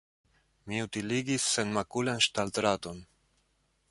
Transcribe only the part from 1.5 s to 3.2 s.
senmakulan ŝtaldraton.